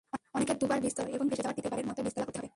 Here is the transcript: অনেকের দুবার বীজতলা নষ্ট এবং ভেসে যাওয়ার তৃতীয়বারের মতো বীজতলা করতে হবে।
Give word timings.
অনেকের 0.35 0.57
দুবার 0.61 0.79
বীজতলা 0.83 1.07
নষ্ট 1.07 1.15
এবং 1.17 1.25
ভেসে 1.31 1.43
যাওয়ার 1.43 1.55
তৃতীয়বারের 1.57 1.87
মতো 1.89 1.99
বীজতলা 2.05 2.25
করতে 2.27 2.37
হবে। 2.39 2.49